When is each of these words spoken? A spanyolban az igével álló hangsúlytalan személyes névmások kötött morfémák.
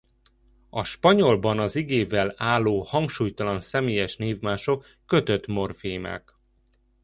A 0.69 0.83
spanyolban 0.83 1.59
az 1.59 1.75
igével 1.75 2.33
álló 2.37 2.81
hangsúlytalan 2.81 3.59
személyes 3.59 4.15
névmások 4.15 4.85
kötött 5.05 5.47
morfémák. 5.47 6.35